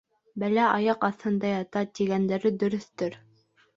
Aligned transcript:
«Бәлә 0.43 0.63
аяҡ 0.77 1.05
аҫтында 1.09 1.51
ята» 1.53 1.85
тигәндәре 1.99 2.53
дөрөҫтөр. 2.65 3.19